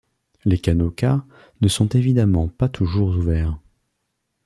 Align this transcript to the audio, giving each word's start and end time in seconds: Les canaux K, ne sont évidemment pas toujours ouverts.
Les 0.45 0.57
canaux 0.57 0.89
K, 0.89 1.05
ne 1.61 1.67
sont 1.67 1.89
évidemment 1.89 2.47
pas 2.47 2.67
toujours 2.69 3.09
ouverts. 3.15 3.59